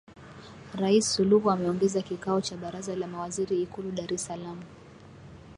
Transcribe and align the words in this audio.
Rais 0.81 1.05
Suluhu 1.15 1.51
ameongoza 1.51 2.01
kikao 2.01 2.41
cha 2.41 2.57
baraza 2.57 2.95
la 2.95 3.07
mawaziri 3.07 3.61
ikulu 3.63 3.91
Dar 3.91 4.13
es 4.13 4.25
Salaam 4.25 4.59